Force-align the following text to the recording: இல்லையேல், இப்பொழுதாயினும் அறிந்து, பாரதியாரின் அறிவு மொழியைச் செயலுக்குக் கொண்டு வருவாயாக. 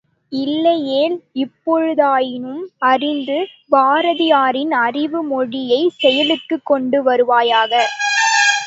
இல்லையேல், 0.31 1.15
இப்பொழுதாயினும் 1.35 2.63
அறிந்து, 2.85 3.37
பாரதியாரின் 3.71 4.73
அறிவு 4.81 5.23
மொழியைச் 5.23 5.99
செயலுக்குக் 5.99 6.65
கொண்டு 6.65 7.03
வருவாயாக. 7.03 7.71